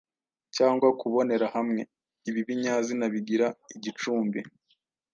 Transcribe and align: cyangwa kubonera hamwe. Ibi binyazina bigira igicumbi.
cyangwa 0.55 0.87
kubonera 0.99 1.45
hamwe. 1.55 1.81
Ibi 2.29 2.41
binyazina 2.47 3.05
bigira 3.13 3.47
igicumbi. 3.75 4.39